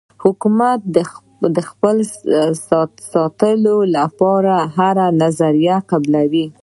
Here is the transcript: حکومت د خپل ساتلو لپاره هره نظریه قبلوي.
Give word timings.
حکومت 0.23 0.79
د 1.55 1.57
خپل 1.69 1.95
ساتلو 3.11 3.77
لپاره 3.95 4.53
هره 4.77 5.05
نظریه 5.21 5.77
قبلوي. 5.91 6.45